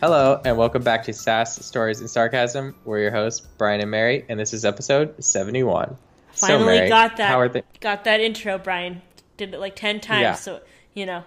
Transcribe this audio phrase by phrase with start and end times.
[0.00, 2.74] Hello, and welcome back to Sass Stories and Sarcasm.
[2.84, 5.96] We're your hosts, Brian and Mary, and this is episode 71.
[6.32, 7.28] So, Finally Mary, got that.
[7.30, 9.02] How are the- Got that intro, Brian.
[9.36, 10.34] Did it like ten times, Yeah.
[10.34, 10.60] so
[10.94, 11.24] you know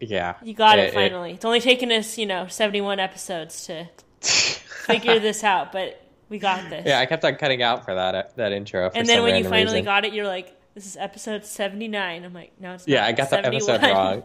[0.00, 0.34] yeah.
[0.42, 1.32] you got it, finally.
[1.32, 3.88] it's only taken us, you know, seventy-one episodes to
[4.20, 6.84] figure this out, but we got this.
[6.86, 8.90] yeah, I kept on cutting out for that uh, that intro.
[8.90, 9.84] For and then when you finally reason.
[9.84, 12.24] got it, you're like, "This is episode seventy-nine.
[12.24, 14.24] I'm like, "No, it's not." Yeah, I got that episode wrong.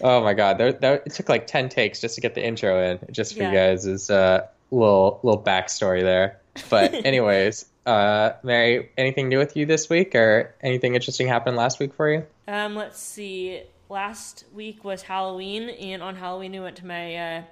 [0.00, 2.82] oh my god, there, there, it took like ten takes just to get the intro
[2.82, 2.98] in.
[3.10, 6.40] Just for you guys, is a little little backstory there.
[6.68, 11.78] But anyways, uh, Mary, anything new with you this week, or anything interesting happened last
[11.78, 12.26] week for you?
[12.48, 13.62] Um, let's see.
[13.88, 17.42] Last week was Halloween, and on Halloween we went to my uh,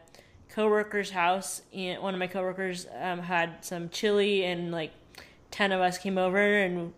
[0.55, 4.93] coworker's house, and one of my coworkers um, had some chili, and like
[5.51, 6.93] ten of us came over, and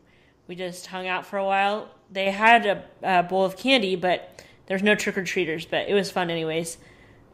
[0.46, 1.88] we just hung out for a while.
[2.10, 5.94] They had a, a bowl of candy, but there's no trick or treaters, but it
[5.94, 6.78] was fun anyways.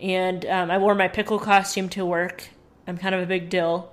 [0.01, 2.49] And um, I wore my pickle costume to work.
[2.87, 3.91] I'm kind of a big dill.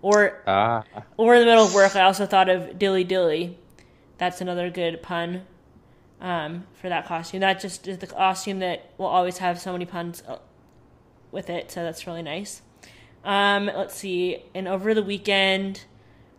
[0.00, 0.84] Or Ah,
[1.16, 3.58] or in the middle of work, I also thought of Dilly Dilly.
[4.18, 5.42] That's another good pun
[6.20, 7.40] um, for that costume.
[7.40, 10.38] That just is the costume that will always have so many puns uh,
[11.32, 12.62] with it, so that's really nice.
[13.24, 14.44] Um, let's see.
[14.54, 15.84] And over the weekend,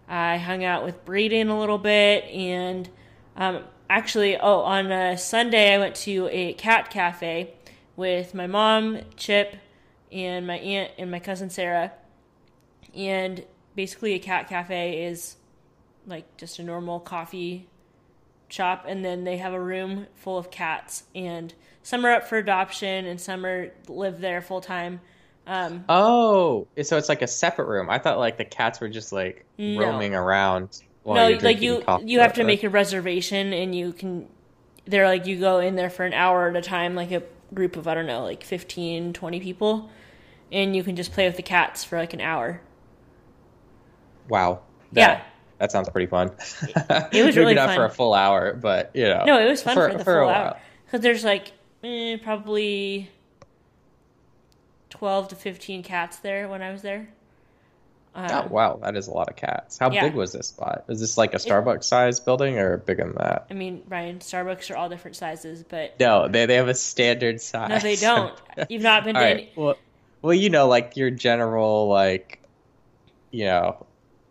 [0.10, 2.90] I hung out with Braden a little bit, and
[3.38, 7.54] um, actually, oh, on a Sunday, I went to a cat cafe
[7.96, 9.56] with my mom, Chip,
[10.12, 11.92] and my aunt and my cousin Sarah
[12.96, 13.44] and
[13.76, 15.36] basically a cat cafe is
[16.08, 17.68] like just a normal coffee
[18.48, 22.38] shop and then they have a room full of cats and some are up for
[22.38, 25.00] adoption and some are live there full time
[25.50, 27.90] um, oh, so it's like a separate room.
[27.90, 29.80] I thought like the cats were just like No.
[29.82, 30.82] roaming around.
[31.06, 34.28] No like you you have to make a reservation and you can
[34.86, 37.76] they're like you go in there for an hour at a time like a group
[37.78, 39.90] of i don't know like 15 20 people
[40.52, 42.62] and you can just play with the cats for like an hour
[44.28, 44.62] Wow.
[44.92, 45.16] Yeah.
[45.16, 45.26] That,
[45.58, 46.32] That sounds pretty fun.
[47.12, 47.76] it was really not fun.
[47.78, 49.24] for a full hour, but you know.
[49.26, 50.30] No, it was fun for, the a full while.
[50.30, 51.52] hour because there's like
[51.84, 53.10] eh, probably
[54.90, 57.10] twelve to fifteen cats there when I was there.
[58.16, 59.78] Um, Oh wow, that is a lot of cats.
[59.78, 60.02] How Yeah.
[60.04, 60.86] big was this spot?
[60.90, 63.46] Is this like a Starbucks size building or bigger than that?
[63.52, 67.40] I mean, Ryan, Starbucks are all different sizes, but No, they they have a standard
[67.40, 67.70] size.
[67.70, 68.34] no, they don't.
[68.70, 69.38] You've not been All to right.
[69.38, 69.52] any.
[69.56, 69.76] Well,
[70.24, 72.42] well, you know, like your general, like,
[73.32, 73.86] you know,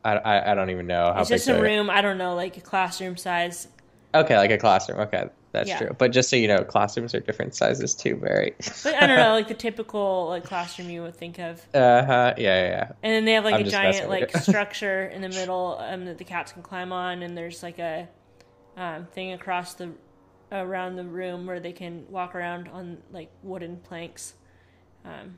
[0.05, 1.37] I, I, I don't even know how It's big.
[1.39, 1.89] just a they're- room.
[1.89, 3.69] I don't know, like a classroom size.
[4.15, 5.01] Okay, like a classroom.
[5.01, 5.79] Okay, that's Yeah.
[5.79, 5.97] true.
[5.99, 8.55] But just so you know, classrooms are different sizes too, Barry.
[8.83, 11.61] But I don't know, like the typical like classroom you would think of.
[11.75, 12.35] uh huh.
[12.37, 12.93] Yeah, yeah, yeah.
[13.03, 16.19] And then they have like I'm a giant like structure in the middle um, that
[16.19, 18.09] the cats can climb on, and there's like a
[18.77, 19.91] um, thing across the
[20.53, 24.35] around the room where they can walk around on like wooden planks.
[25.05, 25.37] Um,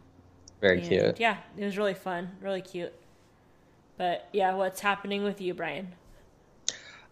[0.60, 1.20] Very and, cute.
[1.20, 2.92] Yeah, it was really fun, really cute.
[3.96, 5.94] But yeah, what's happening with you, Brian?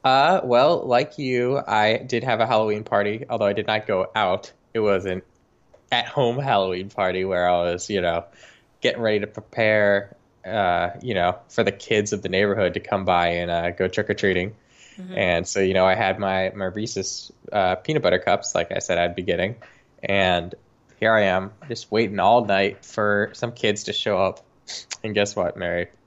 [0.04, 4.10] Uh, well, like you, I did have a Halloween party, although I did not go
[4.14, 4.52] out.
[4.72, 5.22] It was an
[5.90, 8.24] at-home Halloween party where I was, you know,
[8.80, 10.16] getting ready to prepare,
[10.46, 13.88] uh, you know, for the kids of the neighborhood to come by and uh, go
[13.88, 14.54] trick-or-treating.
[15.14, 18.80] And so, you know, I had my my Reese's uh, peanut butter cups, like I
[18.80, 19.54] said I'd be getting,
[20.02, 20.52] and
[20.98, 24.44] here I am, just waiting all night for some kids to show up.
[25.04, 25.86] And guess what, Mary?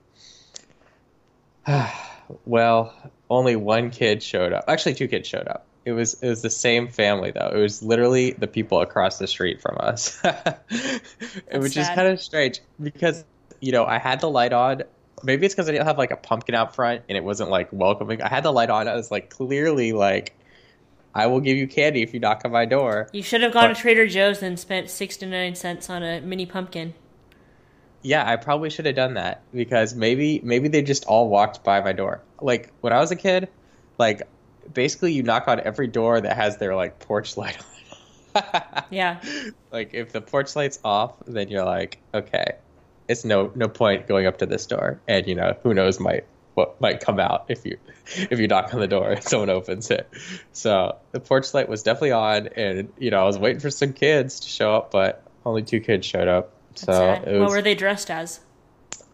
[2.44, 2.94] well,
[3.30, 4.64] only one kid showed up.
[4.68, 5.66] Actually, two kids showed up.
[5.84, 7.50] It was it was the same family though.
[7.52, 10.20] It was literally the people across the street from us,
[11.52, 13.24] which is kind of strange because
[13.60, 14.82] you know I had the light on.
[15.24, 17.68] Maybe it's because I didn't have like a pumpkin out front and it wasn't like
[17.72, 18.22] welcoming.
[18.22, 18.88] I had the light on.
[18.88, 20.36] I was like clearly like,
[21.14, 23.08] I will give you candy if you knock on my door.
[23.12, 26.20] You should have gone But- to Trader Joe's and spent sixty nine cents on a
[26.20, 26.94] mini pumpkin.
[28.02, 31.80] Yeah, I probably should have done that because maybe maybe they just all walked by
[31.80, 32.20] my door.
[32.40, 33.48] Like when I was a kid,
[33.98, 34.22] like
[34.72, 38.84] basically you knock on every door that has their like porch light on.
[38.90, 39.20] Yeah,
[39.70, 42.56] like if the porch light's off, then you're like, okay,
[43.08, 46.24] it's no no point going up to this door, and you know who knows might
[46.54, 47.78] what might come out if you
[48.16, 50.08] if you knock on the door and someone opens it.
[50.52, 53.92] So the porch light was definitely on, and you know I was waiting for some
[53.92, 56.52] kids to show up, but only two kids showed up.
[56.74, 58.40] So was what were they dressed as?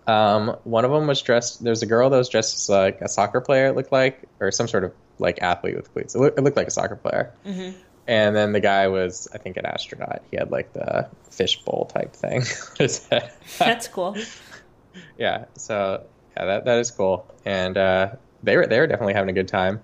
[0.07, 1.63] um, one of them was dressed.
[1.63, 3.67] There's a girl that was dressed as like a soccer player.
[3.67, 6.15] It looked like, or some sort of like athlete with cleats.
[6.15, 7.33] It, looked, it looked like a soccer player.
[7.47, 7.75] Mhm.
[8.07, 10.23] And then the guy was, I think, an astronaut.
[10.31, 12.41] He had like the fishbowl type thing.
[12.41, 13.31] on his head.
[13.59, 14.17] That's cool.
[15.19, 15.45] yeah.
[15.57, 16.05] So
[16.37, 17.27] yeah, that that is cool.
[17.45, 18.13] And uh,
[18.43, 19.83] they were they were definitely having a good time.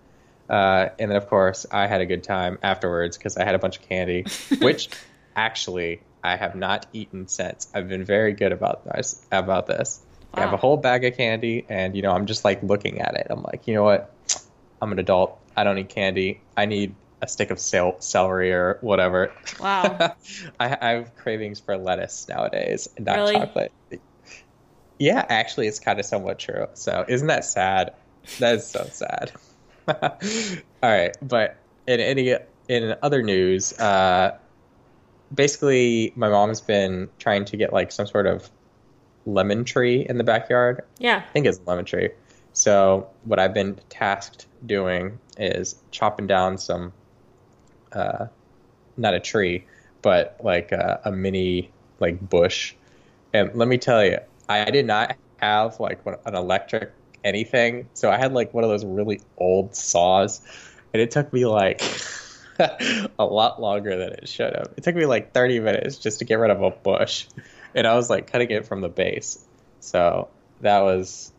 [0.49, 3.59] Uh, and then of course I had a good time afterwards because I had a
[3.59, 4.25] bunch of candy,
[4.61, 4.88] which
[5.37, 7.69] actually I have not eaten since.
[7.75, 9.25] I've been very good about this.
[9.31, 10.00] About this,
[10.32, 13.15] I have a whole bag of candy, and you know, I'm just like looking at
[13.15, 13.26] it.
[13.29, 14.11] I'm like, you know what?
[14.81, 15.38] I'm an adult.
[15.56, 16.41] I don't need candy.
[16.56, 19.32] I need a stick of cel- celery or whatever.
[19.61, 19.99] Wow.
[20.61, 23.35] I, I have cravings for lettuce nowadays, and not Really?
[23.35, 23.73] chocolate.
[24.99, 26.67] Yeah, actually, it's kind of somewhat true.
[26.75, 27.93] So, isn't that sad?
[28.38, 29.32] That is so sad.
[29.88, 30.00] All
[30.82, 32.35] right, but in any
[32.69, 34.38] in other news, uh,
[35.34, 38.50] basically, my mom's been trying to get like some sort of
[39.26, 40.82] lemon tree in the backyard.
[40.98, 41.22] Yeah.
[41.28, 42.10] I think it's a lemon tree.
[42.52, 46.92] So what I've been tasked doing is chopping down some,
[47.92, 48.26] uh,
[48.96, 49.66] not a tree,
[50.02, 51.70] but like a, a mini
[52.00, 52.75] like bush.
[53.32, 56.92] And let me tell you, I did not have like an electric
[57.25, 60.40] anything, so I had like one of those really old saws,
[60.92, 61.80] and it took me like
[63.18, 64.72] a lot longer than it should have.
[64.76, 67.26] It took me like 30 minutes just to get rid of a bush,
[67.74, 69.44] and I was like cutting it from the base.
[69.80, 70.28] So
[70.60, 71.32] that was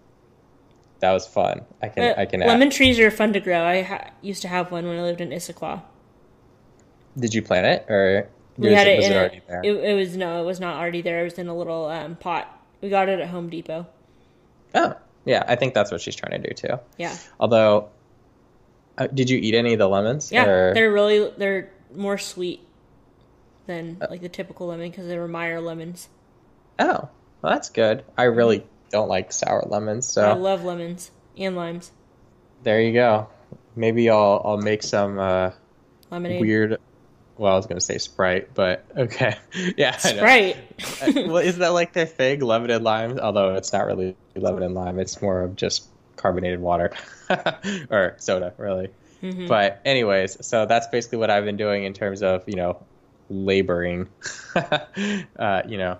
[0.99, 1.61] that was fun.
[1.81, 2.39] I can Uh, I can.
[2.41, 3.63] lemon trees are fun to grow.
[3.63, 5.81] I ha- used to have one when I lived in Issaquah.
[7.17, 8.27] Did you plant it or
[8.57, 9.61] We was had it it a- already there?
[9.63, 11.21] It, it was no, it was not already there.
[11.21, 12.47] It was in a little um, pot.
[12.81, 13.87] We got it at Home Depot.
[14.73, 14.95] Oh,
[15.25, 15.43] yeah.
[15.47, 16.79] I think that's what she's trying to do too.
[16.97, 17.89] Yeah, Although,
[18.97, 20.31] uh, did you eat any of the lemons?
[20.31, 20.45] yeah.
[20.45, 22.61] or- They're really they're more sweet
[23.67, 26.07] than Uh, like the typical lemon because they were Meyer lemons.
[26.79, 27.09] Oh,
[27.41, 28.03] well, that's good.
[28.17, 31.91] I really don't like sour lemons, so I love lemons and limes.
[32.63, 33.27] there you go.
[33.75, 35.51] Maybe I'll I'll make some uh,
[36.11, 36.41] Lemonade.
[36.41, 36.77] weird.
[37.37, 39.35] Well, I was gonna say Sprite, but okay.
[39.77, 39.97] Yeah.
[39.97, 40.57] Sprite.
[41.01, 43.19] Uh, well, isn't that like their thing, lemon and lime?
[43.19, 45.87] Although it's not really lemon and lime; it's more of just
[46.25, 46.91] carbonated water
[47.91, 48.89] or soda, really.
[49.21, 49.47] Mhm.
[49.47, 52.83] But anyways, so that's basically what I've been doing in terms of you know
[53.29, 54.07] laboring,
[54.55, 55.99] uh, you know,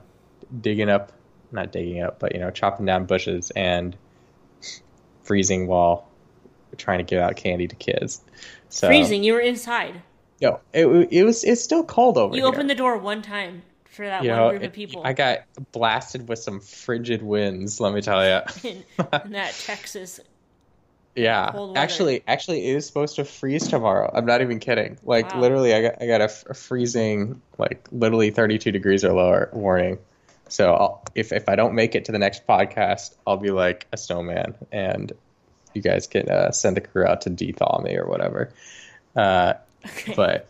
[0.62, 1.12] digging up,
[1.52, 3.96] not digging up, but you know, chopping down bushes and
[5.24, 6.08] freezing while
[6.78, 8.22] trying to give out candy to kids.
[8.70, 9.24] So, Freezing.
[9.24, 10.02] You were inside.
[10.42, 12.52] No, it, it was it's still cold over You here.
[12.52, 13.62] opened the door one time
[13.96, 15.40] for that you one know, group of people I got
[15.72, 17.80] blasted with some frigid winds.
[17.80, 18.42] Let me tell you.
[18.70, 18.84] in,
[19.26, 20.20] in that Texas.
[21.16, 24.12] Yeah, actually, actually, it is supposed to freeze tomorrow.
[24.14, 24.98] I'm not even kidding.
[25.04, 25.40] Like Wow.
[25.42, 29.50] literally, I got I got a, f- a freezing, like literally 32 degrees or lower
[29.54, 29.98] warning.
[30.50, 33.88] So I'll, if if I don't make it to the next podcast, I'll be like
[33.94, 35.14] a snowman, and
[35.74, 38.52] you guys can uh, send the crew out to dethaw me or whatever.
[39.16, 39.54] Uh,
[39.86, 40.14] Okay.
[40.16, 40.50] but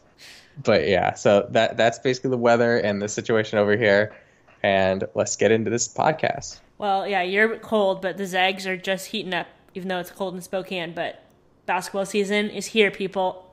[0.64, 4.16] but yeah, so that that's basically the weather and the situation over here.
[4.64, 6.60] And let's get into this podcast.
[6.78, 10.34] Well, yeah, you're cold, but the Zags are just heating up, even though it's cold
[10.34, 10.94] in Spokane.
[10.94, 11.24] But
[11.66, 13.44] basketball season is here, people.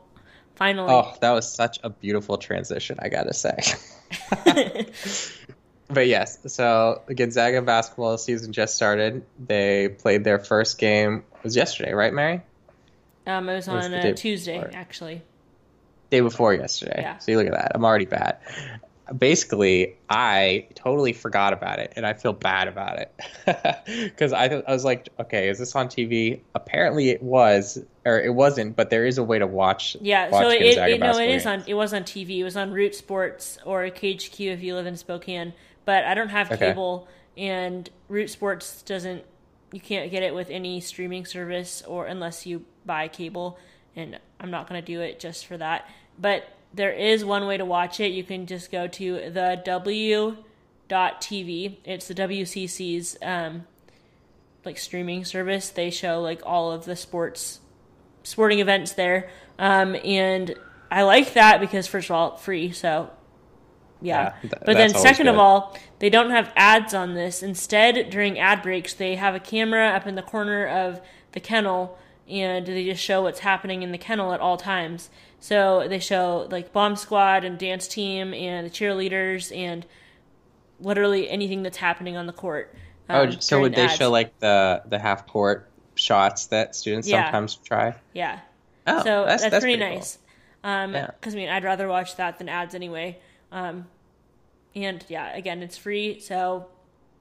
[0.54, 0.92] Finally.
[0.92, 3.56] Oh, that was such a beautiful transition, I gotta say.
[5.88, 9.24] but yes, so Gonzaga basketball season just started.
[9.44, 11.24] They played their first game.
[11.36, 12.42] It was yesterday, right, Mary?
[13.26, 14.76] um, it was on the uh, day Tuesday, before?
[14.78, 15.22] actually.
[16.12, 17.00] Day before yesterday.
[17.00, 17.16] Yeah.
[17.16, 17.72] So you look at that.
[17.74, 18.36] I'm already bad.
[19.16, 23.14] Basically, I totally forgot about it, and I feel bad about it
[24.04, 26.40] because I, th- I was like, okay, is this on TV?
[26.54, 28.76] Apparently, it was, or it wasn't.
[28.76, 29.96] But there is a way to watch.
[30.02, 31.64] Yeah, watch so it, it no, it is on.
[31.66, 32.38] It was on TV.
[32.38, 35.54] It was on Root Sports or KHQ if you live in Spokane.
[35.86, 36.68] But I don't have Okay.
[36.68, 39.24] cable, and Root Sports doesn't.
[39.72, 43.58] You can't get it with any streaming service or unless you buy cable,
[43.96, 45.88] and I'm not going to do it just for that.
[46.18, 48.12] But there is one way to watch it.
[48.12, 50.36] You can just go to the W
[50.88, 51.76] dot TV.
[51.84, 53.66] It's the WCC's um,
[54.64, 55.70] like streaming service.
[55.70, 57.60] They show like all of the sports
[58.22, 59.30] sporting events there.
[59.58, 60.54] Um, and
[60.90, 62.72] I like that because first of all, free.
[62.72, 63.10] So
[64.00, 64.34] yeah.
[64.42, 67.42] Yeah, th- but then second of all, they don't have ads on this.
[67.42, 71.00] Instead, during ad breaks, they have a camera up in the corner of
[71.32, 75.10] the kennel and they just show what's happening in the kennel at all times.
[75.42, 79.84] So they show like bomb squad and dance team and the cheerleaders and
[80.78, 82.72] literally anything that's happening on the court.
[83.10, 83.96] Oh, um, so would they ads.
[83.96, 87.24] show like the the half court shots that students Yeah.
[87.24, 87.96] sometimes try?
[88.14, 88.38] Yeah.
[88.86, 89.88] Oh, so that's, pretty, cool.
[89.88, 90.18] nice.
[90.62, 91.32] Um 'cause Yeah.
[91.32, 93.18] I mean, I'd rather watch that than ads anyway.
[93.50, 93.88] Um,
[94.76, 96.20] and yeah, again, it's free.
[96.20, 96.68] So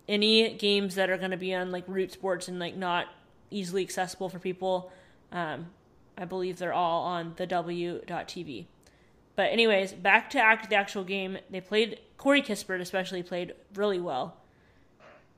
[0.08, 3.08] any games that are going to be on like Root Sports and like not
[3.50, 4.92] easily accessible for people,
[5.32, 5.72] um,
[6.22, 8.66] I believe they're all on the W.TV.
[9.36, 11.40] But anyways, back to act the actual game.
[11.50, 14.38] They played Corey Kispert especially played really well.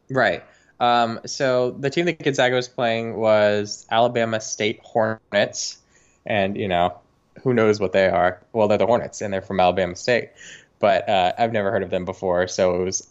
[0.10, 0.44] Right.
[0.82, 5.78] Um, so the team that Gonzaga was playing was Alabama State Hornets,
[6.26, 7.00] and you know
[7.42, 8.42] who knows what they are.
[8.52, 10.32] Well, they're the Hornets, and they're from Alabama State.
[10.80, 12.48] but uh, I've never heard of them before.
[12.50, 13.08] So it was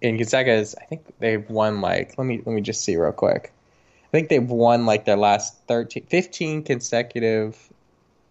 [0.00, 0.74] in Gonzaga's.
[0.80, 3.52] I think they've won like let me let me just see real quick.
[4.14, 7.58] I think they've won like their last 13, 15 consecutive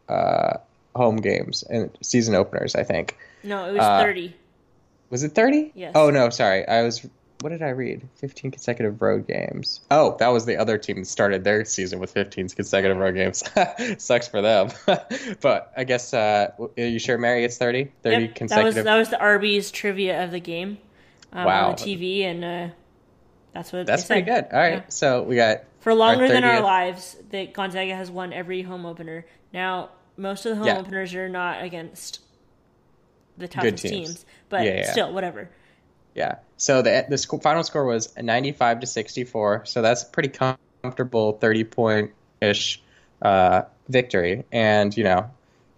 [0.08, 0.54] uh,
[0.96, 2.74] home games and season openers.
[2.74, 3.18] I think.
[3.44, 4.34] No, it was Uh, 30.
[5.10, 5.74] Was it 30?
[5.76, 5.92] Yes.
[5.94, 6.66] Oh, no, sorry.
[6.66, 7.06] I was.
[7.42, 8.08] What did I read?
[8.16, 9.82] 15 consecutive road games.
[9.92, 13.44] Oh, that was the other team that started their season with 15 consecutive road games.
[14.02, 14.70] Sucks for them.
[15.42, 17.92] but I guess, uh, are you sure, Mary, it's 30?
[18.02, 18.86] 30 Yep, that was consecutive.
[18.86, 20.78] that was the Arby's trivia of the game
[21.34, 21.72] um, Wow.
[21.72, 22.74] on the TV, and uh,
[23.54, 24.46] that's what That's pretty good.
[24.52, 24.74] All right.
[24.76, 24.82] Yeah.
[24.88, 25.64] So we got.
[25.84, 29.26] For longer than our lives, that Gonzaga has won every home opener.
[29.54, 30.80] Now, most of the home Yeah.
[30.80, 32.20] openers are not against
[33.38, 34.08] the toughest teams.
[34.08, 34.26] teams.
[34.48, 34.92] but Yeah, yeah.
[34.92, 35.50] still, whatever.
[36.16, 36.36] Yeah.
[36.56, 39.66] So the the sc- final score was 95 to 64.
[39.66, 42.12] So that's a pretty comfortable 30 point
[42.42, 42.82] ish
[43.22, 44.46] uh, victory.
[44.52, 45.30] And you know,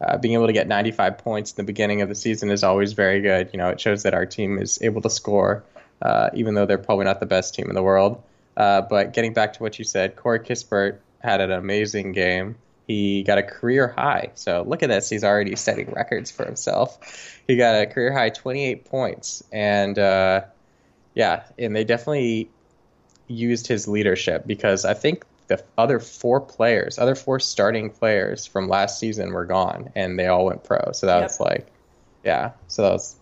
[0.02, 2.94] uh, being able to get 95 points in the beginning of the season is always
[2.94, 3.50] very good.
[3.54, 5.64] You know, it shows that our team is able to score,
[6.02, 8.22] uh, even though they're probably not the best team in the world.
[8.58, 12.56] Uh, but getting back to what you said, Corey Kispert had an amazing game.
[12.88, 14.32] He got a career high.
[14.36, 15.10] So look at this.
[15.10, 17.42] He's already setting records for himself.
[17.48, 19.44] He got a career high 28 points.
[19.52, 20.42] And uh,
[21.16, 22.52] yeah, and they definitely
[23.28, 28.68] used his leadership because I think the other four players, other four starting players from
[28.68, 30.92] last season were gone and they all went pro.
[30.94, 31.24] So that Yep.
[31.24, 31.68] was like,
[32.24, 32.52] yeah.
[32.68, 33.16] So that was,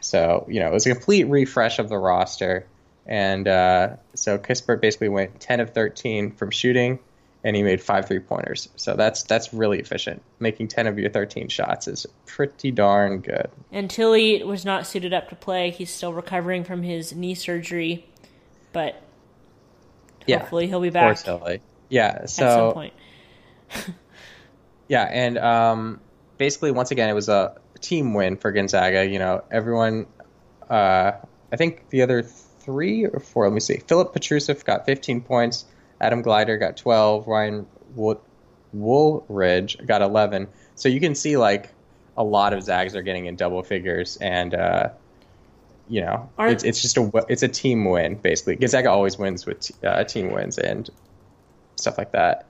[0.00, 2.66] so, you know, it was a complete refresh of the roster.
[3.10, 7.00] And uh, so Kispert basically went 10 of 13 from shooting
[7.42, 8.68] and he made five three pointers.
[8.76, 10.22] So that's that's really efficient.
[10.38, 13.50] Making 10 of your 13 shots is pretty darn good.
[13.72, 15.70] And Tillie was not suited up to play.
[15.70, 18.06] He's still recovering from his knee surgery,
[18.72, 19.02] but
[20.26, 20.38] Yeah.
[20.38, 21.60] hopefully he'll be Poor back Tillie.
[21.88, 22.12] Yeah.
[22.12, 22.22] So.
[22.22, 22.92] at some So point.
[24.88, 26.00] yeah, and um,
[26.38, 29.04] basically once again it was a team win for Gonzaga.
[29.06, 30.06] You know, everyone.
[30.68, 31.12] Uh,
[31.52, 32.24] I think the other
[32.70, 33.44] three or four.
[33.46, 33.78] Let me see.
[33.88, 35.64] Filip Petrusev got 15 points.
[36.00, 37.26] Admon Gilder got 12.
[37.26, 38.22] Ryan Wool-
[38.72, 40.46] Woolridge got 11.
[40.76, 41.70] So you can see like
[42.16, 44.90] a lot of Zags are getting in double figures, and uh,
[45.88, 48.56] you know Are- it's it's just a it's a team win basically.
[48.56, 50.88] Gonzaga always wins with t- uh, team wins and
[51.76, 52.46] stuff like that.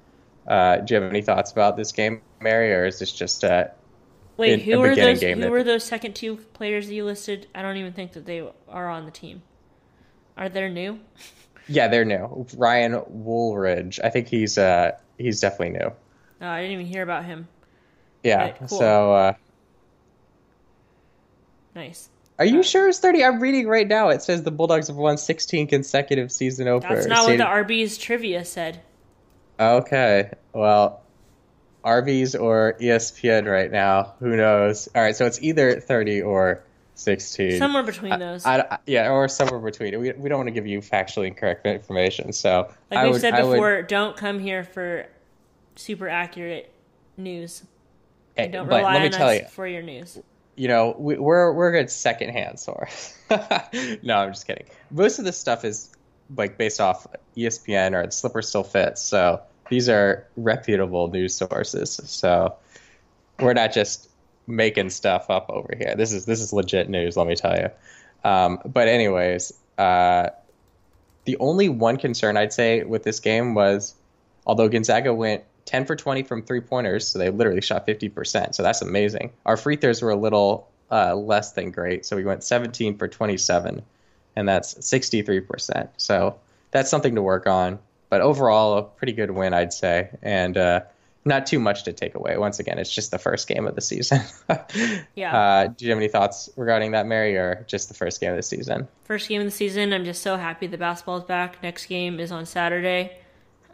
[0.47, 3.65] Uh, do you have any thoughts about this game, Mary, or is this just uh,
[4.37, 5.21] Wait, in who a were those?
[5.23, 7.47] Who that- were those second two players that you listed?
[7.55, 9.43] I don't even think that they are on the team.
[10.41, 10.99] Are they new?
[11.69, 12.47] yeah, they're new.
[12.57, 15.93] Ryan Woolridge, I think he's uh he's definitely new.
[16.41, 17.47] No, I didn't even hear about him.
[18.25, 18.39] Yeah.
[18.43, 18.69] Right, cool.
[18.69, 19.33] So uh,
[21.75, 22.09] Nice.
[22.39, 23.23] are you sure it's thirty?
[23.23, 24.09] I'm reading right now.
[24.09, 27.05] It says the Bulldogs have won 16 consecutive season openers.
[27.05, 28.81] That's not what the Arby's trivia said.
[29.61, 30.33] Okay.
[30.55, 31.03] Well,
[31.85, 34.15] Arby's or ESPN right now.
[34.21, 34.89] Who knows?
[34.95, 35.15] All right.
[35.15, 36.65] So it's either 30 or
[37.01, 37.59] 16.
[37.59, 38.45] Somewhere between those.
[38.45, 39.99] I, I- yeah, or somewhere between.
[39.99, 42.33] We, we don't want to give you factually incorrect information.
[42.33, 45.07] So like we've said I would- before, don't come here for
[45.77, 46.71] super accurate
[47.17, 47.63] news.
[48.37, 50.19] hey, And don't but rely let me on tell us you, for your news.
[50.57, 53.15] you know, we, we're we're a good secondhand source.
[53.31, 54.67] no, I'm just kidding.
[54.91, 55.91] Most of this stuff is
[56.37, 59.01] like based off ESPN or Slipper Still Fits.
[59.01, 59.41] So
[59.71, 61.99] these are reputable news sources.
[62.05, 62.57] So
[63.39, 64.10] we're not just
[64.51, 65.95] making stuff up over here.
[65.97, 67.17] This is this is legit news.
[67.17, 67.71] Let me tell you.
[68.29, 70.31] Um, but anyways, uh,
[71.25, 73.95] the only one concern I'd say with this game was,
[74.47, 78.55] although Gonzaga went 10 for 20 from three pointers, so they literally shot 50%.
[78.55, 79.33] So that's amazing.
[79.47, 82.05] Our free throws were a little uh, less than great.
[82.05, 83.83] So we went 17 for 27,
[84.37, 85.89] and that's 63%.
[85.97, 86.37] So
[86.71, 87.79] that's something to work on.
[88.09, 90.11] But overall, a pretty good win, I'd say.
[90.23, 90.81] And uh,
[91.25, 92.37] not too much to take away.
[92.39, 94.21] Once again, it's just the first game of the season.
[95.15, 95.37] Yeah.
[95.37, 98.37] Uh, do you have any thoughts regarding that, Mary, or just the first game of
[98.37, 98.89] the season?
[99.05, 99.93] First game of the season.
[99.93, 101.63] I'm just so happy the basketball's back.
[101.63, 103.19] Next game is on Saturday.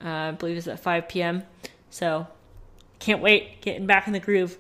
[0.03, 1.45] Uh, I believe it's at 5 p.m.
[1.91, 2.27] So
[2.99, 3.61] can't wait.
[3.61, 4.59] Getting back in the groove.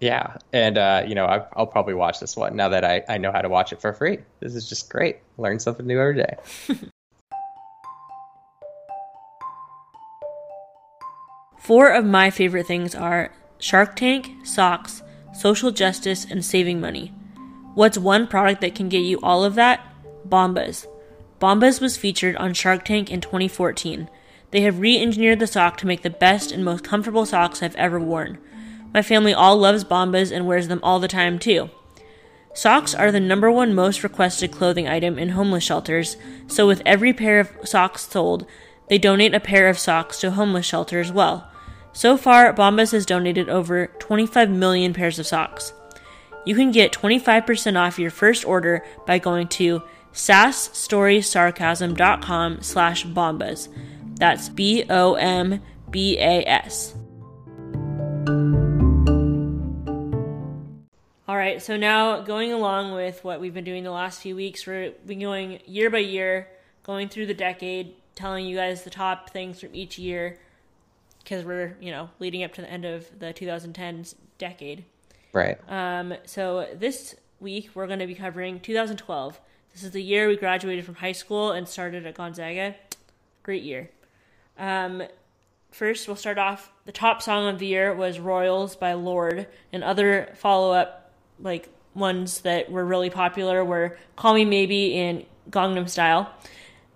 [0.00, 3.18] Yeah, and uh, you know I, I'll probably watch this one now that I, I
[3.18, 4.18] know how to watch it for free.
[4.40, 5.18] This is just great.
[5.36, 6.36] Learn something new every day.
[11.68, 15.02] Four of my favorite things are Shark Tank, socks,
[15.34, 17.12] social justice, and saving money.
[17.74, 19.86] What's one product that can get you all of that?
[20.26, 20.86] Bombas.
[21.38, 24.08] Bombas was featured on Shark Tank in 2014.
[24.50, 27.76] They have re engineered the sock to make the best and most comfortable socks I've
[27.76, 28.38] ever worn.
[28.94, 31.68] My family all loves Bombas and wears them all the time too.
[32.54, 37.12] Socks are the number one most requested clothing item in homeless shelters, so with every
[37.12, 38.46] pair of socks sold,
[38.88, 41.50] they donate a pair of socks to a homeless shelter as well.
[41.92, 45.72] So far, Bombas has donated over 25 million pairs of socks.
[46.44, 53.68] you can get 25% off your first order by going to sassstorysarcasm.com slash bombas.
[54.16, 54.94] That's B-O-M-B-A-S.
[61.28, 64.66] All right, so now going along with what we've been doing the last few weeks,
[64.66, 66.48] we've been going year by year,
[66.82, 70.38] going through the decade, telling you guys the top things from each year
[71.28, 74.84] because we're, you know, leading up to the end of the 2010s decade.
[75.34, 75.58] Right.
[75.68, 79.38] Um, so this week we're going to be covering 2012.
[79.74, 82.76] This is the year we graduated from high school and started at Gonzaga.
[83.42, 83.90] Great year.
[84.58, 85.02] Um,
[85.70, 86.72] first, we'll start off.
[86.86, 92.40] The top song of the year was "Royals" by Lorde, and other follow-up like ones
[92.40, 96.32] that were really popular were "Call Me Maybe" and "Gangnam Style."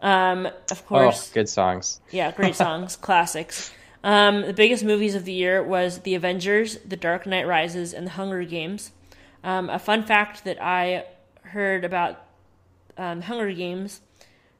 [0.00, 2.00] Um, of course, oh, good songs.
[2.10, 3.70] Yeah, great songs, classics.
[4.04, 8.06] Um, the biggest movies of the year was The Avengers, The Dark Knight Rises, and
[8.06, 8.90] The Hunger Games.
[9.44, 11.04] Um, a fun fact that I
[11.42, 12.20] heard about
[12.96, 14.00] um, Hunger Games.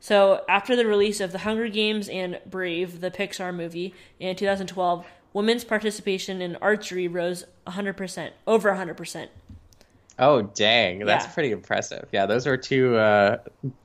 [0.01, 5.07] So, after the release of The Hunger Games and Brave, the Pixar movie, in 2012,
[5.33, 9.29] women's participation in archery rose 100%, over 100%.
[10.19, 11.01] Oh, dang.
[11.07, 11.33] That's Yeah.
[11.33, 12.07] pretty impressive.
[12.13, 13.39] Yeah, those were two uh,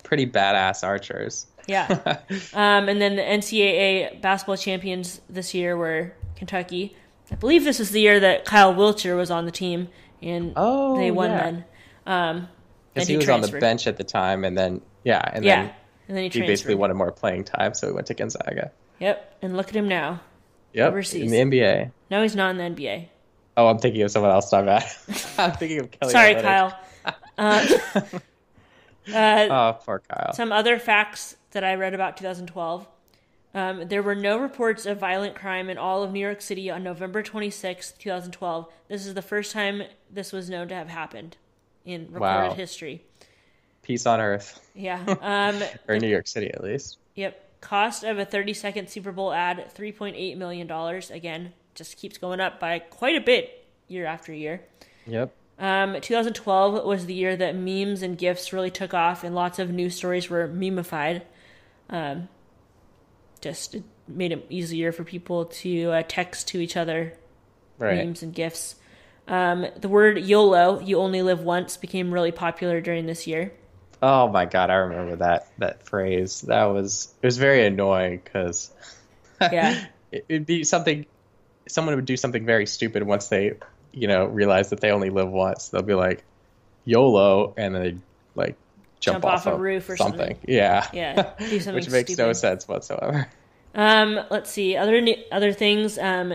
[0.03, 1.47] pretty badass archers.
[1.67, 1.87] Yeah.
[2.53, 6.95] um, and then the NCAA basketball champions this year were Kentucky.
[7.31, 9.89] I believe this is the year that Kyle Wiltjer was on the team,
[10.21, 11.43] and Oh, they won yeah.
[11.43, 11.65] then.
[12.05, 12.47] Um,
[12.93, 15.63] Because and he was on the bench at the time, and then, yeah, and Yeah,
[15.63, 15.73] then
[16.07, 18.71] and then he he basically wanted more playing time, so he went to Gonzaga.
[18.99, 20.21] Yep, and look at him now.
[20.73, 21.29] Yep, Overseas.
[21.31, 21.91] in the NBA.
[22.09, 23.07] No, he's not in the NBA.
[23.57, 24.53] Oh, I'm thinking of someone else.
[24.53, 24.85] I'm bad.
[25.37, 26.11] I'm thinking of Kelly.
[26.11, 26.77] Sorry, Kyle.
[27.05, 28.07] Uh, uh,
[29.13, 30.33] Oh, poor Kyle.
[30.33, 32.87] some other facts that I read about 2012.
[33.53, 36.83] Um, there were no reports of violent crime in all of New York City on
[36.83, 38.67] November 26, 2012.
[38.87, 41.37] This is the first time this was known to have happened
[41.85, 42.53] in recorded Wow.
[42.53, 43.03] history.
[43.81, 45.03] Peace on Earth, Yeah.
[45.21, 46.97] Um, or in New York City at least.
[47.15, 47.43] yep.
[47.61, 50.69] Cost of a 30 second Super Bowl ad $3.8 million.
[51.11, 54.61] Again, just keeps going up by quite a bit year after year.
[55.07, 55.33] Yep.
[55.57, 59.71] Um, 2012 was the year that memes and gifs really took off, and lots of
[59.71, 61.23] news stories were memeified.
[61.89, 62.27] Um,
[63.41, 67.13] just it made it easier for people to uh, text to each other
[67.77, 68.05] Right.
[68.05, 68.75] memes and gifs.
[69.27, 73.51] Um, the word YOLO, you only live once, became really popular during this year.
[74.01, 76.41] Oh my god, I remember that that phrase.
[76.41, 78.71] That was it was very annoying because
[79.41, 79.85] Yeah.
[80.11, 81.05] it, it'd be something.
[81.67, 83.53] Someone would do something very stupid once they,
[83.91, 85.69] you know, realize that they only live once.
[85.69, 86.23] They'll be like,
[86.85, 87.95] "YOLO," and then they
[88.35, 88.55] like
[88.99, 90.37] jump, Jump off a roof or something.
[90.47, 90.87] Yeah.
[90.93, 93.29] Yeah, do something Which makes no sense whatsoever.
[93.75, 95.97] Um, let's see other ne- other things.
[95.97, 96.33] Um,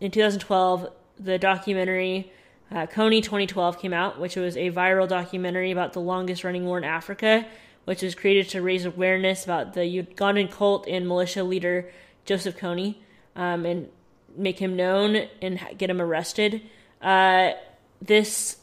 [0.00, 2.32] in 2012, the documentary
[2.70, 6.78] uh, Kony 2012 came out, which was a viral documentary about the longest running war
[6.78, 7.46] in Africa,
[7.84, 11.90] which was created to raise awareness about the Ugandan cult and militia leader
[12.24, 12.96] Joseph Kony
[13.36, 13.88] um, and
[14.36, 16.62] make him known and get him arrested.
[17.00, 17.52] Uh,
[18.00, 18.56] this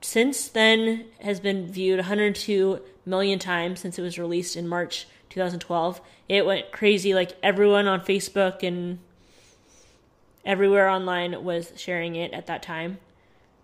[0.00, 6.00] since then has been viewed 102 million times since it was released in March 2012.
[6.28, 7.14] It went crazy.
[7.14, 8.98] Like everyone on Facebook and
[10.44, 12.98] everywhere online was sharing it at that time.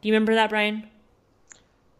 [0.00, 0.88] Do you remember that, Brian?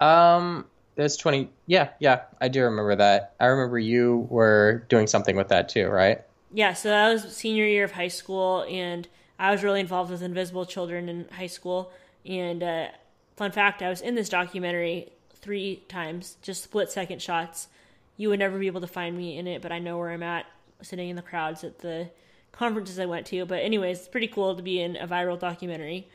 [0.01, 0.67] Um,
[0.97, 1.49] there's 20.
[1.67, 3.35] Yeah, yeah, I do remember that.
[3.41, 6.23] I remember you were doing something with that too, right?
[6.53, 10.23] Yeah, so that was senior year of high school, and I was really involved with
[10.23, 11.91] Invisible Children in high school.
[12.25, 12.89] And uh,
[13.37, 17.69] fun fact, I was in this documentary three times, just split second shots.
[18.17, 20.23] You would never be able to find me in it, but I know where I'm
[20.23, 20.47] at,
[20.83, 22.09] sitting in the crowds at the
[22.53, 23.45] conferences I went to.
[23.45, 26.07] But anyways, it's pretty cool to be in a viral documentary.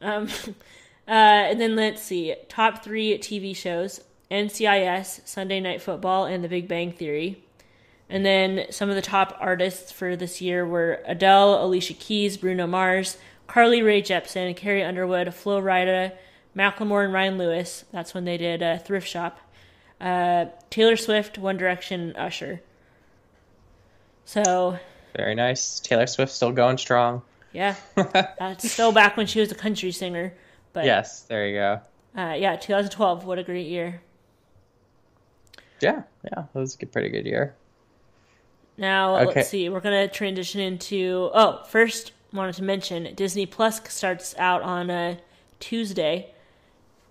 [0.00, 0.28] Um,
[1.08, 6.48] uh, and then let's see, top three TV shows: NCIS, Sunday Night Football, and The
[6.48, 7.42] Big Bang Theory.
[8.10, 12.66] And then some of the top artists for this year were Adele, Alicia Keys, Bruno
[12.66, 16.12] Mars, Carly Rae Jepsen, Carrie Underwood, Flo Rida,
[16.56, 17.84] Macklemore, and Ryan Lewis.
[17.92, 19.38] That's when they did uh, Thrift Shop.
[20.00, 22.60] Uh, Taylor Swift, One Direction, Usher.
[24.24, 24.78] So,
[25.16, 25.80] Very nice.
[25.80, 27.22] Taylor Swift still going strong.
[27.52, 30.34] yeah, that's still back when she was a country singer.
[30.72, 31.80] But Yes, there you go.
[32.16, 34.02] uh, yeah, 2012, what a great year.
[35.80, 37.54] Yeah, yeah, It was a good- pretty good year.
[38.76, 39.34] Now Okay.
[39.36, 39.68] let's see.
[39.68, 41.30] We're gonna transition into.
[41.34, 45.18] Oh, first wanted to mention Disney Plus starts out on a
[45.58, 46.30] Tuesday,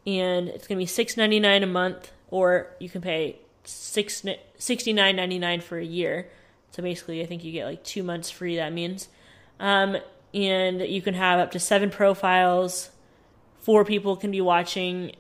[0.07, 4.25] and it's gonna be six ninety nine a month, or you can pay six
[4.57, 6.29] sixty nine ninety nine for a year.
[6.71, 8.55] So basically, I think you get like two months free.
[8.55, 9.09] That means,
[9.59, 9.97] um,
[10.33, 12.89] and you can have up to seven profiles.
[13.59, 15.11] Four people can be watching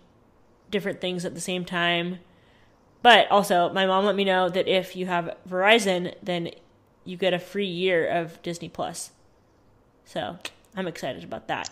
[0.71, 2.19] different things at the same time.
[3.01, 6.51] But also, my mom let me know that if you have Verizon, then
[7.03, 9.11] you get a free year of Disney Plus.
[10.05, 10.37] So
[10.75, 11.69] I'm excited about that.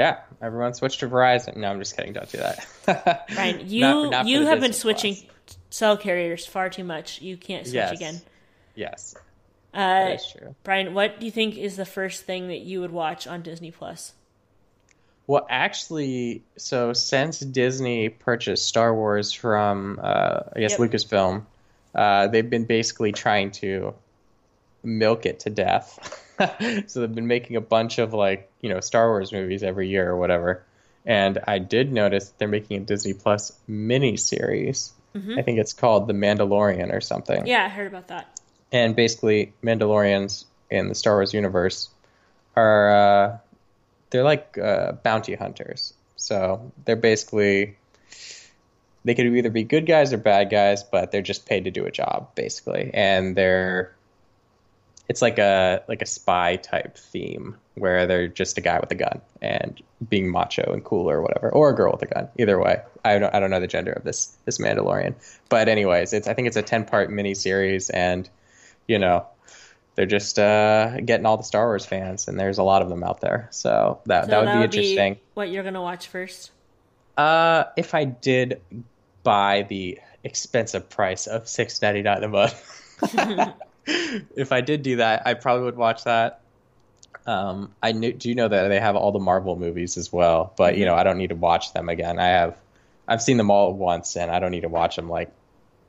[0.00, 1.58] Yeah, everyone switched to Verizon.
[1.58, 2.14] No, I'm just kidding.
[2.14, 3.26] Don't do that.
[3.34, 5.58] Brian, you not, not you have been switching Plus.
[5.68, 7.20] cell carriers far too much.
[7.20, 7.92] You can't switch yes.
[7.92, 8.20] again.
[8.74, 9.14] Yes.
[9.74, 10.54] Uh, that is true.
[10.62, 13.70] Brian, what do you think is the first thing that you would watch on Disney
[13.70, 14.14] Plus?
[15.26, 20.80] Well, actually, so since Disney purchased Star Wars from, uh, I guess, yep.
[20.80, 21.44] Lucasfilm,
[21.94, 23.92] uh, they've been basically trying to
[24.82, 26.26] milk it to death.
[26.86, 30.08] so they've been making a bunch of like you know Star Wars movies every year
[30.10, 30.64] or whatever.
[31.06, 34.92] And I did notice they're making a Disney Plus mini series.
[35.14, 35.38] Mm-hmm.
[35.38, 37.46] I think it's called The Mandalorian or something.
[37.46, 38.38] Yeah, I heard about that.
[38.70, 41.88] And basically, Mandalorians in the Star Wars universe
[42.54, 43.38] are uh,
[44.10, 45.94] they're like uh, bounty hunters.
[46.16, 47.76] So they're basically
[49.04, 51.86] they could either be good guys or bad guys, but they're just paid to do
[51.86, 53.94] a job basically, and they're
[55.10, 58.94] it's like a like a spy type theme where they're just a guy with a
[58.94, 62.28] gun and being macho and cool or whatever, or a girl with a gun.
[62.38, 65.16] Either way, I don't I don't know the gender of this this Mandalorian,
[65.48, 68.30] but anyways, it's I think it's a ten part mini series, and
[68.86, 69.26] you know
[69.96, 73.02] they're just uh, getting all the Star Wars fans, and there's a lot of them
[73.02, 75.14] out there, so that so that would that be would interesting.
[75.14, 76.52] Be what you're gonna watch first?
[77.16, 78.60] Uh, if I did
[79.24, 82.76] buy the expensive price of six ninety nine a month.
[83.86, 86.42] if I did do that, I probably would watch that.
[87.26, 90.72] Um, I knew, do know that they have all the Marvel movies as well, but
[90.72, 90.80] mm-hmm.
[90.80, 92.18] you know I don't need to watch them again.
[92.18, 92.56] I have
[93.06, 95.30] I've seen them all once, and I don't need to watch them like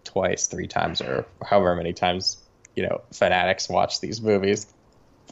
[0.03, 2.37] twice, three times, or however many times
[2.75, 4.67] you know fanatics watch these movies.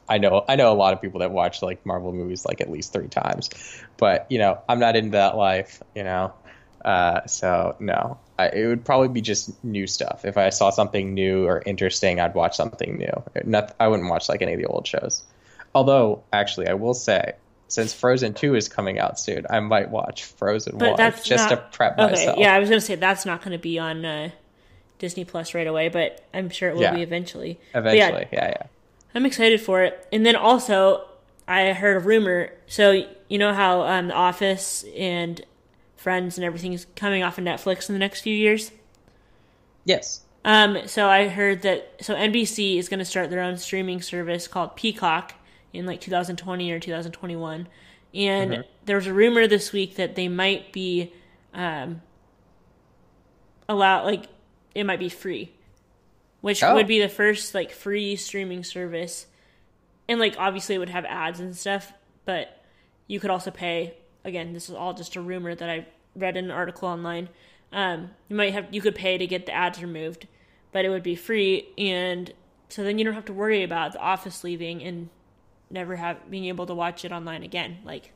[0.08, 2.72] I know I know a lot of people that watch like Marvel movies like at
[2.72, 3.50] least three times,
[3.98, 5.82] but you know I'm not into that life.
[5.96, 6.34] You know,
[6.84, 10.24] uh, so no, I, it would probably be just new stuff.
[10.24, 13.12] If I saw something new or interesting, I'd watch something new.
[13.44, 15.24] Not, I wouldn't watch like any of the old shows.
[15.76, 17.34] Although, actually, I will say,
[17.68, 21.50] since Frozen Two is coming out soon, I might watch Frozen but One just not,
[21.50, 22.40] to prep okay, myself.
[22.40, 24.30] Yeah, I was gonna say that's not going to be on uh,
[25.00, 26.96] Disney Plus right away, but I'm sure it will yeah.
[26.96, 27.60] be eventually.
[27.76, 28.68] Eventually, yeah, yeah, yeah.
[29.14, 30.08] I'm excited for it.
[30.14, 31.06] And then also,
[31.46, 32.52] I heard a rumor.
[32.68, 35.42] So you know how um, The Office and
[36.00, 38.72] Friends and everything is coming off of Netflix in the next few years.
[39.84, 40.22] Yes.
[40.46, 44.48] Um, so I heard that so NBC is going to start their own streaming service
[44.48, 45.34] called Peacock
[45.74, 47.68] in like 2020 or 2021,
[48.14, 48.62] and mm-hmm.
[48.86, 51.12] there was a rumor this week that they might be
[51.54, 52.02] um,
[53.68, 54.28] allow like
[54.74, 55.52] it might be free,
[56.40, 56.76] which oh.
[56.76, 59.28] would be the first like free streaming service,
[60.08, 61.92] and like obviously it would have ads and stuff,
[62.24, 62.64] but
[63.08, 66.46] you could also pay again, this is all just a rumor that I read in
[66.46, 67.30] an article online.
[67.72, 70.28] Um, you might have you could pay to get the ads removed,
[70.72, 72.32] but it would be free, and
[72.70, 75.10] so then you don't have to worry about the office leaving and
[75.70, 77.78] never have being able to watch it online again.
[77.84, 78.12] Like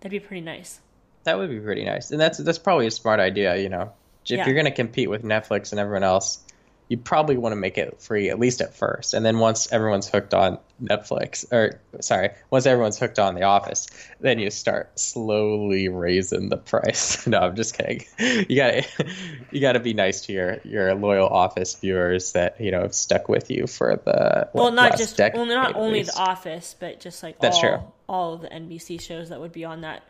[0.00, 0.80] that'd be pretty nice.
[1.24, 3.56] That would be pretty nice, and that's that's probably a smart idea.
[3.56, 3.92] You know,
[4.24, 4.46] if yeah.
[4.46, 6.40] you're going to compete with Netflix and everyone else,
[6.88, 10.08] you probably want to make it free at least at first, and then once everyone's
[10.08, 13.88] hooked on Netflix, or sorry, once everyone's hooked on The Office,
[14.20, 17.26] then you start slowly raising the price.
[17.26, 18.04] no, I'm just kidding.
[18.18, 18.84] You got to
[19.50, 22.94] you got to be nice to your your loyal Office viewers that you know have
[22.94, 27.22] stuck with you for the well, not just well, not only The Office, but just
[27.22, 27.78] like That's all, true.
[28.08, 30.02] all of the NBC shows that would be on that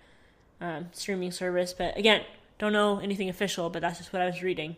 [0.60, 1.72] um, streaming service.
[1.72, 2.22] But again,
[2.58, 4.76] don't know anything official, but that's just what I was reading.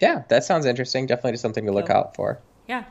[0.00, 1.06] Yeah, that sounds interesting.
[1.06, 2.38] Definitely something to look out for.
[2.68, 2.84] Yeah.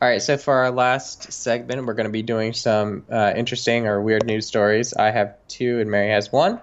[0.00, 3.86] All right, so for our last segment, we're going to be doing some uh, interesting
[3.86, 4.92] or weird news stories.
[4.94, 6.60] I have two, and Mary has one.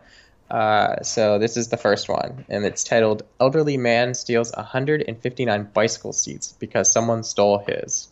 [0.52, 6.12] Uh, so this is the first one, and it's titled "Elderly Man Steals 159 Bicycle
[6.12, 8.10] Seats Because Someone Stole His."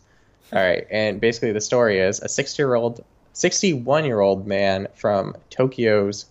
[0.50, 6.24] All right, and basically the story is a 60-year-old, 61-year-old man from Tokyo's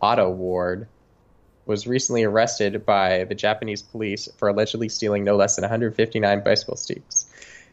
[0.00, 0.86] Auto Ward
[1.66, 6.76] was recently arrested by the Japanese police for allegedly stealing no less than 159 bicycle
[6.76, 7.26] seats.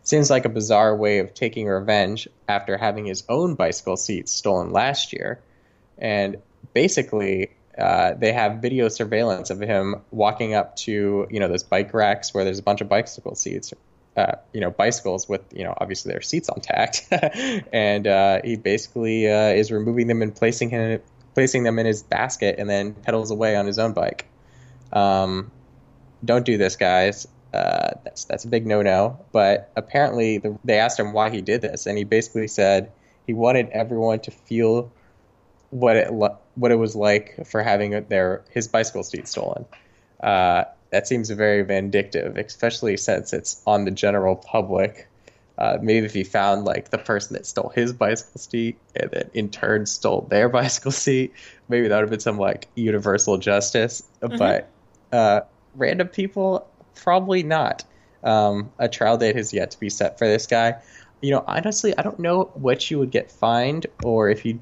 [0.04, 4.72] Seems like a bizarre way of taking revenge after having his own bicycle seats stolen
[4.72, 5.40] last year.
[5.98, 6.38] And
[6.74, 11.94] basically, uh, they have video surveillance of him walking up to you know those bike
[11.94, 13.74] racks where there's a bunch of bicycle seats,
[14.18, 17.08] uh, you know bicycles with you know obviously their seats intact,
[17.72, 21.02] and uh, he basically uh, is removing them and placing him
[21.34, 24.28] placing them in his basket and then pedals away on his own bike.
[24.92, 25.52] Um,
[26.24, 27.28] don't do this, guys.
[27.54, 29.20] Uh, that's that's a big no-no.
[29.32, 32.92] But apparently, the, they asked him why he did this, and he basically said
[33.28, 34.92] he wanted everyone to feel
[35.70, 39.66] what it what it was like for having their his bicycle seat stolen.
[40.22, 45.08] Uh, that seems very vindictive, especially since it's on the general public.
[45.62, 49.30] Uh, maybe if he found like the person that stole his bicycle seat and then
[49.36, 51.32] in turn stole their bicycle seat,
[51.70, 54.02] maybe that would have been some like universal justice.
[54.24, 54.38] Mm-hmm.
[54.38, 54.70] But
[55.12, 55.42] uh,
[55.76, 57.84] random people, probably not.
[58.24, 60.82] Um, a trial date has yet to be set for this guy.
[61.22, 64.60] You know, honestly, I don't know what you would get fined or if you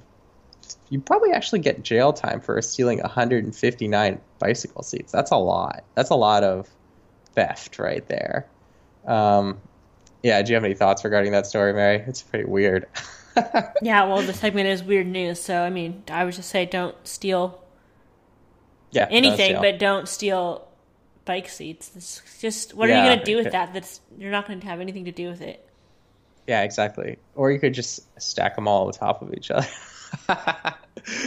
[0.89, 5.13] you probably actually get jail time for stealing 159 bicycle seats.
[5.13, 5.85] That's a lot.
[5.95, 6.67] That's a lot of
[7.35, 8.49] theft right there.
[9.05, 9.61] Um,
[10.23, 12.03] yeah, do you have any thoughts regarding that story, Mary?
[12.07, 12.87] It's pretty weird.
[13.81, 16.95] yeah, well, the segment is weird news, so I mean, I would just say don't
[17.07, 17.63] steal.
[18.91, 20.67] Yeah, anything, don't but don't steal
[21.25, 21.91] bike seats.
[21.95, 23.73] It's just what yeah, are you going to do with that?
[23.73, 25.65] That's you're not going to have anything to do with it.
[26.47, 27.19] Yeah, exactly.
[27.35, 29.67] Or you could just stack them all on top of each other.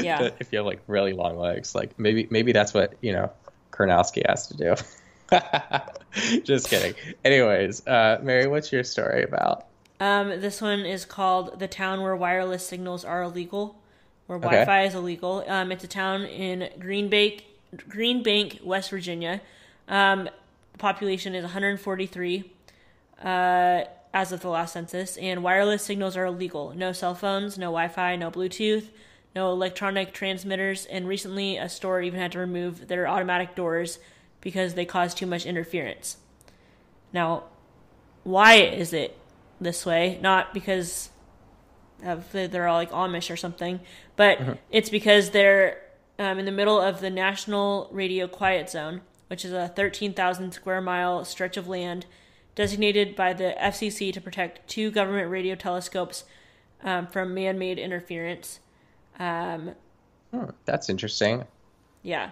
[0.00, 0.30] yeah.
[0.40, 3.30] If you have like really long legs, like maybe maybe that's what you know
[3.70, 4.74] Karnowski has to do.
[6.44, 6.94] Just kidding.
[7.24, 9.66] Anyways, uh, Mary, what's your story about?
[10.00, 13.80] Um, this one is called "The Town Where Wireless Signals Are Illegal,"
[14.26, 14.48] where okay.
[14.48, 15.44] Wi-Fi is illegal.
[15.46, 17.44] Um, it's a town in Green Bank,
[17.88, 19.40] Green Bank, West Virginia.
[19.88, 20.28] Um,
[20.72, 22.50] the population is 143
[23.22, 26.72] uh, as of the last census, and wireless signals are illegal.
[26.76, 28.88] No cell phones, no Wi-Fi, no Bluetooth,
[29.34, 33.98] no electronic transmitters, and recently a store even had to remove their automatic doors
[34.42, 36.18] because they cause too much interference.
[37.12, 37.44] Now,
[38.24, 39.16] why is it
[39.60, 40.18] this way?
[40.20, 41.08] Not because
[42.04, 43.80] of they're all like Amish or something,
[44.16, 44.52] but mm-hmm.
[44.70, 45.80] it's because they're
[46.18, 50.80] um, in the middle of the National Radio Quiet Zone, which is a 13,000 square
[50.80, 52.06] mile stretch of land
[52.54, 56.24] designated by the FCC to protect two government radio telescopes
[56.82, 58.60] um, from man made interference.
[59.18, 59.74] Um,
[60.32, 61.44] hmm, that's interesting.
[62.02, 62.30] Yeah.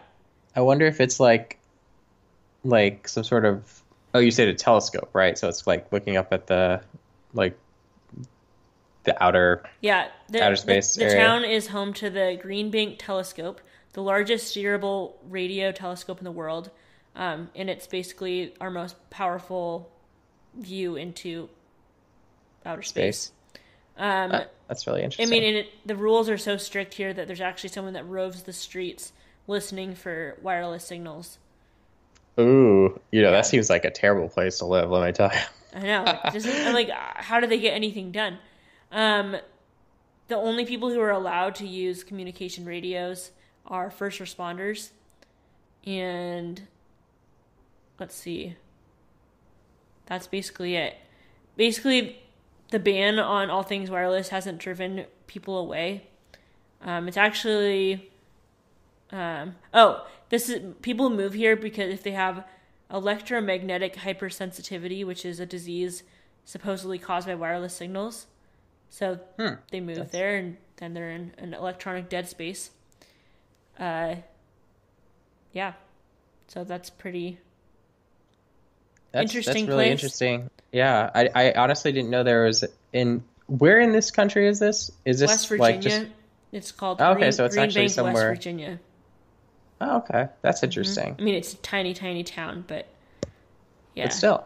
[0.54, 1.59] I wonder if it's like
[2.64, 3.82] like some sort of
[4.14, 5.36] oh you said a telescope right?
[5.38, 6.80] So it's like looking up at the
[7.34, 7.58] like
[9.04, 12.96] the outer yeah the, outer space the, the town is home to the green bank
[12.98, 13.60] telescope
[13.92, 16.70] the largest steerable radio telescope in the world.
[17.16, 19.90] Um, and it's basically our most powerful
[20.56, 21.48] view into
[22.64, 23.62] outer space, space.
[23.96, 27.26] Um, uh, that's really interesting i mean it, the rules are so strict here that
[27.26, 29.12] there's actually someone that roves the streets
[29.46, 31.38] listening for wireless signals
[32.40, 35.40] Ooh, you know, that seems like a terrible place to live, let me tell you.
[35.74, 36.20] I know.
[36.32, 38.38] Just, like, how do they get anything done?
[38.90, 39.36] Um,
[40.28, 43.30] the only people who are allowed to use communication radios
[43.66, 44.90] are first responders.
[45.86, 46.62] And
[47.98, 48.56] let's see.
[50.06, 50.96] That's basically it.
[51.56, 52.20] Basically,
[52.70, 56.06] the ban on all things wireless hasn't driven people away.
[56.82, 58.10] Um, it's actually.
[59.12, 62.44] Um, oh, this is people move here because if they have
[62.90, 66.02] electromagnetic hypersensitivity, which is a disease
[66.44, 68.26] supposedly caused by wireless signals.
[68.88, 69.54] So hmm.
[69.70, 70.12] they move That's...
[70.12, 72.70] there, and then they're in an electronic dead space.
[73.78, 74.16] Uh,
[75.52, 75.74] yeah.
[76.48, 77.38] So that's pretty
[79.12, 79.66] that's, interesting.
[79.66, 79.92] That's really place.
[79.92, 80.50] interesting.
[80.72, 84.90] Yeah, I, I honestly didn't know there was in where in this country is this?
[85.04, 85.72] Is this West Virginia?
[85.72, 86.06] Like just...
[86.52, 88.30] It's called okay, Green, so it's Green actually Bank, somewhere.
[88.30, 88.80] West Virginia.
[89.80, 91.12] Oh, okay, that's interesting.
[91.12, 91.20] Mm-hmm.
[91.20, 92.86] I mean, it's a tiny, tiny town, but
[93.94, 94.06] yeah.
[94.06, 94.44] But still,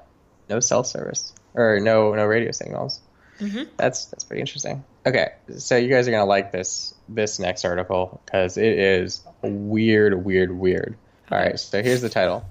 [0.49, 3.01] no cell service or no no radio signals.
[3.41, 3.65] Mm-hmm.
[3.77, 4.85] That's that's pretty interesting.
[5.07, 10.25] Okay, so you guys are gonna like this this next article because it is weird,
[10.25, 10.97] weird, weird.
[11.27, 11.37] Okay.
[11.37, 12.45] All right, so here's the title: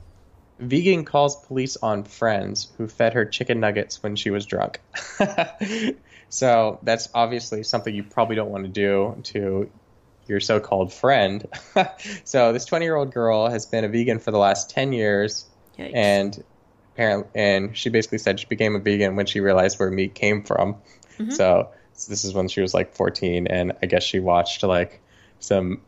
[0.60, 4.82] Vegan calls police on friends who fed her chicken nuggets when she was drunk.
[6.30, 9.70] so that's obviously something you probably don't want to do to
[10.28, 11.48] your so-called friend.
[12.24, 15.46] so this 20-year-old girl has been a vegan for the last 10 years,
[15.78, 15.92] Yikes.
[15.94, 16.44] and
[16.94, 20.44] apparently, and she basically said she became a vegan when she realized where meat came
[20.44, 20.76] from.
[21.18, 21.32] Mm-hmm.
[21.32, 25.02] So, so this is when she was like 14, and I guess she watched like
[25.40, 25.82] some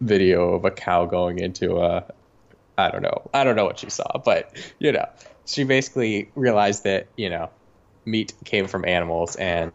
[0.00, 2.04] video of a cow going into a
[2.78, 3.30] I don't know.
[3.32, 5.08] I don't know what she saw, but you know,
[5.46, 7.50] she basically realized that you know,
[8.04, 9.72] meat came from animals and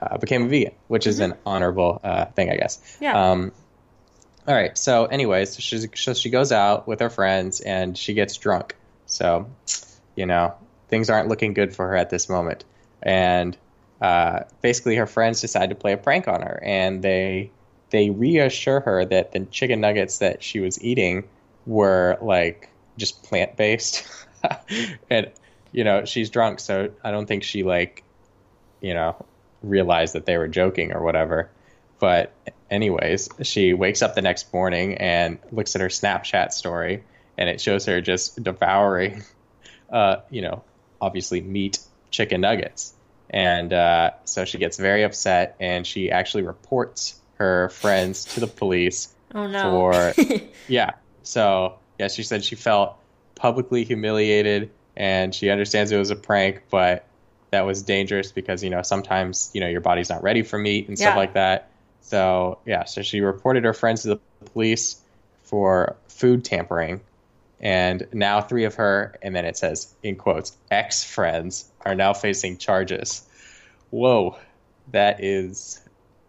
[0.00, 1.10] uh, became a vegan, which mm-hmm.
[1.10, 2.80] is an honorable uh, thing, I guess.
[3.00, 3.30] Yeah.
[3.30, 3.52] Um,
[4.46, 4.76] all right.
[4.78, 8.76] So, anyways, she, so she goes out with her friends and she gets drunk.
[9.06, 9.48] So,
[10.14, 10.54] you know,
[10.88, 12.64] things aren't looking good for her at this moment.
[13.02, 13.56] And
[14.00, 17.50] uh, basically, her friends decide to play a prank on her, and they
[17.90, 21.28] they reassure her that the chicken nuggets that she was eating
[21.64, 24.06] were like just plant based.
[25.10, 25.30] and
[25.72, 28.04] you know, she's drunk, so I don't think she like,
[28.80, 29.24] you know,
[29.62, 31.50] realized that they were joking or whatever.
[31.98, 32.32] But
[32.70, 37.04] anyways, she wakes up the next morning and looks at her Snapchat story,
[37.38, 39.22] and it shows her just devouring,
[39.90, 40.62] uh, you know,
[41.00, 41.78] obviously meat
[42.10, 42.92] chicken nuggets.
[43.30, 48.46] And uh, so she gets very upset, and she actually reports her friends to the
[48.46, 49.70] police Oh no.
[49.70, 50.14] for
[50.68, 50.92] yeah.
[51.22, 52.96] So yeah, she said she felt
[53.34, 57.04] publicly humiliated, and she understands it was a prank, but
[57.56, 60.88] that was dangerous because you know sometimes you know your body's not ready for meat
[60.88, 61.16] and stuff Yeah.
[61.16, 61.70] like that.
[62.00, 64.20] So yeah, so she reported her friends to the
[64.52, 65.00] police
[65.42, 67.00] for food tampering,
[67.60, 72.12] and now three of her, and then it says in quotes, ex friends are now
[72.12, 73.22] facing charges.
[73.90, 74.36] Whoa,
[74.88, 75.80] that is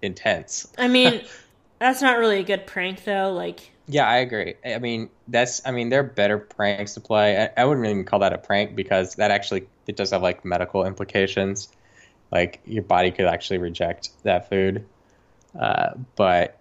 [0.01, 0.67] intense.
[0.77, 1.25] I mean,
[1.79, 3.33] that's not really a good prank though.
[3.33, 4.55] Like, Yeah, I agree.
[4.65, 7.37] I mean, that's I mean, there are better pranks to play.
[7.57, 10.45] I, I wouldn't even call that a prank because that actually it does have like
[10.45, 11.69] medical implications.
[12.31, 14.85] Like your body could actually reject that food.
[15.57, 16.59] Uh, but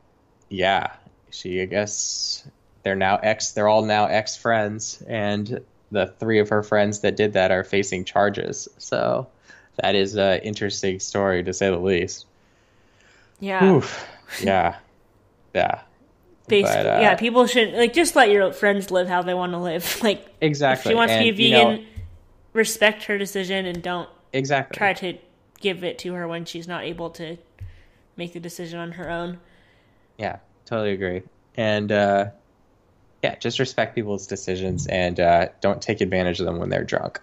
[0.48, 0.92] yeah,
[1.30, 2.46] she I guess
[2.82, 5.60] they're now ex they're all now ex friends and
[5.90, 8.68] the three of her friends that did that are facing charges.
[8.78, 9.28] So
[9.76, 12.26] that is an interesting story to say the least.
[13.40, 14.06] yeah, Oof.
[14.42, 14.76] Yeah.
[15.54, 15.80] Yeah.
[16.48, 17.14] basically, but, uh, yeah.
[17.16, 20.00] People should like just let your friends live how they want to live.
[20.02, 20.90] Like, Exactly.
[20.90, 21.86] if she wants to be And, you know, vegan,
[22.56, 24.76] respect her decision and don't exactly.
[24.76, 25.18] try to
[25.60, 27.36] give it to her when she's not able to
[28.16, 29.38] make the decision on her own.
[30.18, 31.22] Yeah, totally agree.
[31.56, 32.30] And uh,
[33.22, 37.20] yeah, just respect people's decisions and uh, don't take advantage of them when they're drunk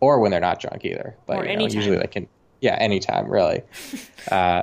[0.00, 1.16] or when they're not drunk either.
[1.26, 1.76] But Or you know, anytime.
[1.76, 2.28] usually they can,
[2.60, 3.62] yeah, anytime really.
[4.30, 4.62] uh,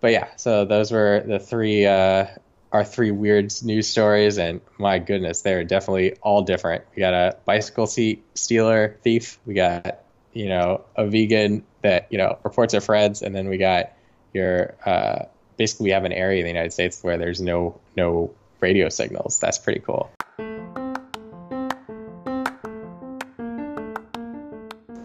[0.00, 2.26] but yeah, so those were the three uh,
[2.72, 6.84] our three weird news stories, and my goodness, they're definitely all different.
[6.94, 9.38] We got a bicycle seat stealer thief.
[9.46, 10.00] We got
[10.32, 13.92] you know a vegan that you know reports her friends, and then we got
[14.32, 15.24] your uh,
[15.56, 19.40] basically we have an area in the United States where there's no no radio signals.
[19.40, 20.10] That's pretty cool.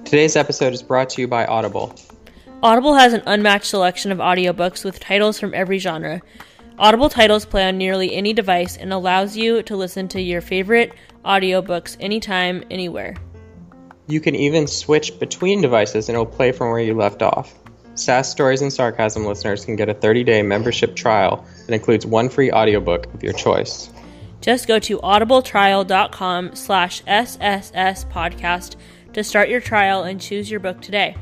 [0.05, 1.95] Today's episode is brought to you by Audible.
[2.61, 6.21] Audible has an unmatched selection of audiobooks with titles from every genre.
[6.77, 10.91] Audible titles play on nearly any device and allows you to listen to your favorite
[11.23, 13.15] audiobooks anytime, anywhere.
[14.07, 17.53] You can even switch between devices and it'll play from where you left off.
[17.95, 22.51] Sass Stories and Sarcasm listeners can get a 30-day membership trial that includes one free
[22.51, 23.89] audiobook of your choice.
[24.41, 28.75] Just go to audibletrial.com slash SSS podcast
[29.13, 31.15] to start your trial and choose your book today.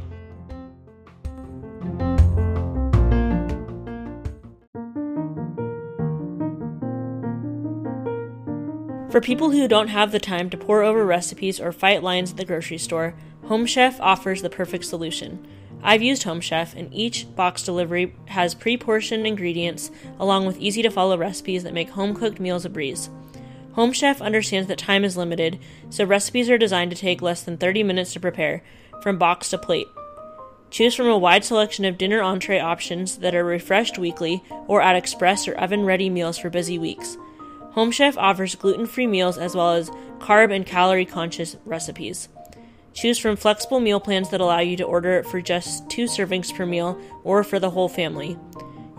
[9.14, 12.38] For people who don't have the time to pour over recipes or fight lines at
[12.38, 15.46] the grocery store, Home Chef offers the perfect solution.
[15.84, 20.82] I've used Home Chef, and each box delivery has pre portioned ingredients along with easy
[20.82, 23.12] to follow recipes that make home cooked meals a breeze.
[23.74, 25.60] Home Chef understands that time is limited,
[25.92, 28.64] so recipes are designed to take less than 30 minutes to prepare,
[29.04, 29.90] from box to plate.
[30.72, 34.96] Choose from a wide selection of dinner entree options that are refreshed weekly or add
[34.96, 37.16] express or oven ready meals for busy weeks.
[37.74, 42.30] Home Chef offers gluten free meals as well as carb and calorie conscious recipes.
[42.94, 46.68] Choose from flexible meal plans that allow you to order for just two servings per
[46.68, 48.38] meal or for the whole family.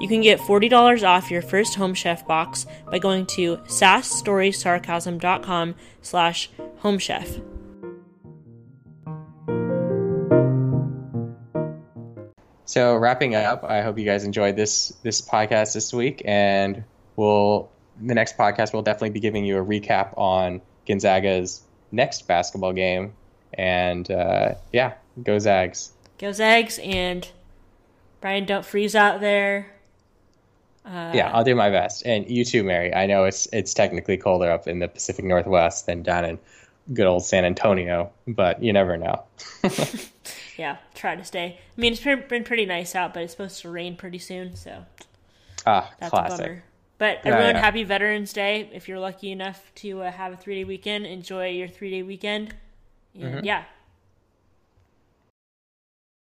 [0.00, 6.50] You can get $40 off your first Home Chef box by going to sassstoriesarcasm.com slash
[6.82, 7.40] homechef.
[12.64, 16.82] So wrapping up, I hope you guys enjoyed this this podcast this week, and
[17.14, 22.72] we'll the next podcast we'll definitely be giving you a recap on Gonzaga's next basketball
[22.72, 23.12] game,
[23.54, 25.92] and uh, yeah, go Zags!
[26.18, 27.28] Go Zags and
[28.20, 29.70] Brian, don't freeze out there.
[30.85, 32.94] Uh, yeah, I'll do my best, and you too, Mary.
[32.94, 36.38] I know it's it's technically colder up in the Pacific Northwest than down in
[36.92, 39.22] good old San Antonio, but you never know.
[40.59, 41.59] yeah, try to stay.
[41.76, 44.85] I mean, it's been pretty nice out, but it's supposed to rain pretty soon, so
[45.66, 46.47] ah, that's a classic.
[46.47, 46.64] bummer.
[47.05, 47.61] But Yeah, everyone, yeah.
[47.61, 48.70] happy Veterans Day.
[48.72, 52.02] If you're lucky enough to uh, have a three day weekend, enjoy your three day
[52.02, 52.55] weekend.
[53.14, 53.44] And Mm-hmm.
[53.44, 53.64] yeah,